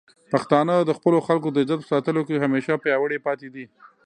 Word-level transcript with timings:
پښتانه 0.31 0.73
د 0.83 0.91
خپلو 0.97 1.17
خلکو 1.27 1.47
د 1.51 1.57
عزت 1.63 1.79
په 1.81 1.89
ساتلو 1.93 2.21
کې 2.27 2.41
همیشه 2.45 2.73
پیاوړي 2.83 3.17
پاتې 3.25 3.47
دي. 3.55 3.65